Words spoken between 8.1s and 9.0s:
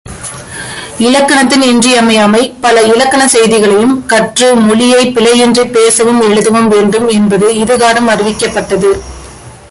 அறிவிக்கப்பட்டது.